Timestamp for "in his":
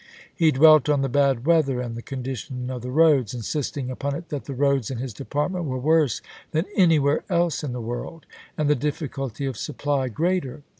4.89-5.13